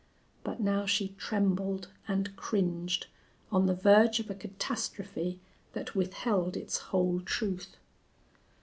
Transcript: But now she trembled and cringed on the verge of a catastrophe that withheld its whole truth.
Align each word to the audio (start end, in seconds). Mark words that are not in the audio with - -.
But 0.43 0.59
now 0.59 0.87
she 0.87 1.09
trembled 1.19 1.89
and 2.07 2.35
cringed 2.35 3.05
on 3.51 3.67
the 3.67 3.75
verge 3.75 4.19
of 4.19 4.31
a 4.31 4.33
catastrophe 4.33 5.39
that 5.73 5.93
withheld 5.95 6.57
its 6.57 6.79
whole 6.89 7.19
truth. 7.21 7.77